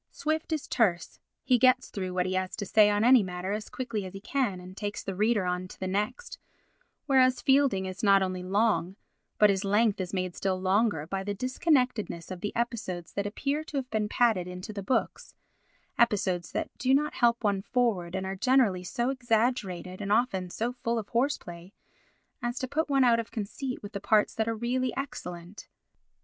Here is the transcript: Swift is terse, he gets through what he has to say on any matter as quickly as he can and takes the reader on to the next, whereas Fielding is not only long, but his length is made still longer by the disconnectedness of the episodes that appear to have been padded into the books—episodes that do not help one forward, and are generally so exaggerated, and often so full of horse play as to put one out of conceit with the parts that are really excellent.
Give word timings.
Swift 0.09 0.51
is 0.51 0.67
terse, 0.67 1.19
he 1.43 1.59
gets 1.59 1.89
through 1.91 2.11
what 2.11 2.25
he 2.25 2.33
has 2.33 2.55
to 2.55 2.65
say 2.65 2.89
on 2.89 3.03
any 3.03 3.21
matter 3.21 3.51
as 3.51 3.69
quickly 3.69 4.03
as 4.03 4.13
he 4.13 4.19
can 4.19 4.59
and 4.59 4.75
takes 4.75 5.03
the 5.03 5.13
reader 5.13 5.45
on 5.45 5.67
to 5.67 5.79
the 5.79 5.85
next, 5.87 6.39
whereas 7.05 7.39
Fielding 7.39 7.85
is 7.85 8.01
not 8.01 8.23
only 8.23 8.41
long, 8.41 8.95
but 9.37 9.51
his 9.51 9.63
length 9.63 10.01
is 10.01 10.11
made 10.11 10.35
still 10.35 10.59
longer 10.59 11.05
by 11.05 11.23
the 11.23 11.35
disconnectedness 11.35 12.31
of 12.31 12.41
the 12.41 12.51
episodes 12.55 13.13
that 13.13 13.27
appear 13.27 13.63
to 13.63 13.77
have 13.77 13.87
been 13.91 14.09
padded 14.09 14.47
into 14.47 14.73
the 14.73 14.81
books—episodes 14.81 16.51
that 16.51 16.71
do 16.79 16.95
not 16.95 17.13
help 17.13 17.43
one 17.43 17.61
forward, 17.61 18.15
and 18.15 18.25
are 18.25 18.35
generally 18.35 18.83
so 18.83 19.11
exaggerated, 19.11 20.01
and 20.01 20.11
often 20.11 20.49
so 20.49 20.73
full 20.73 20.97
of 20.97 21.09
horse 21.09 21.37
play 21.37 21.73
as 22.41 22.57
to 22.57 22.67
put 22.67 22.89
one 22.89 23.03
out 23.03 23.19
of 23.19 23.29
conceit 23.29 23.83
with 23.83 23.93
the 23.93 24.01
parts 24.01 24.33
that 24.33 24.47
are 24.49 24.55
really 24.57 24.91
excellent. 24.97 25.67